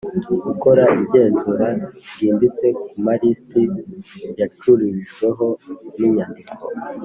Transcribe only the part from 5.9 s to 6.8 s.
n inyandiko